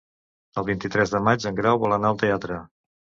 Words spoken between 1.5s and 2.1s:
en Grau vol